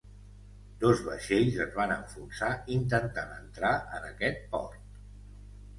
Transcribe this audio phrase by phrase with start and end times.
[0.83, 5.03] Dos vaixells es van enfonsar intentant entrar en aquest port.